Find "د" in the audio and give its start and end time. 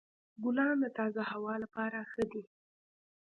0.83-0.85